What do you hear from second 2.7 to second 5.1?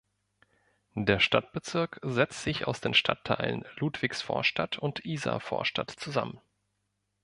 den Stadtteilen Ludwigsvorstadt und